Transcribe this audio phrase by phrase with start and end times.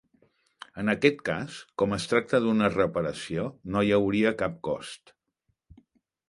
[0.83, 3.45] En aquest cas, com es tracta d'una reparació
[3.77, 5.15] no hi hauria cap cost.